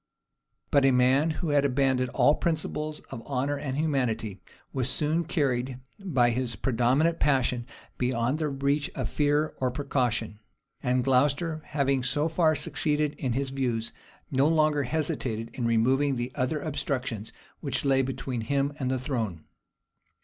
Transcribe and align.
But 0.71 0.83
a 0.83 0.89
man 0.89 1.29
who 1.29 1.49
had 1.49 1.63
abandoned 1.63 2.09
all 2.09 2.33
principles 2.33 3.01
of 3.11 3.21
honor 3.23 3.55
and 3.57 3.77
humanity, 3.77 4.41
was 4.73 4.89
soon 4.89 5.25
carried 5.25 5.77
by 5.99 6.31
his 6.31 6.55
predominant 6.55 7.19
passion 7.19 7.67
beyond 7.99 8.39
the 8.39 8.49
reach 8.49 8.89
of 8.95 9.11
fear 9.11 9.53
or 9.61 9.69
precaution; 9.69 10.39
and 10.81 11.03
Glocester, 11.03 11.61
having 11.65 12.01
so 12.01 12.27
far 12.27 12.55
succeeded 12.55 13.13
in 13.19 13.33
his 13.33 13.51
views, 13.51 13.93
no 14.31 14.47
longer 14.47 14.81
hesitated 14.81 15.51
in 15.53 15.67
removing 15.67 16.15
the 16.15 16.31
other 16.33 16.59
obstructions 16.59 17.31
which 17.59 17.85
lay 17.85 18.01
between 18.01 18.41
him 18.41 18.73
and 18.79 18.89
the 18.89 18.97
throne. 18.97 19.43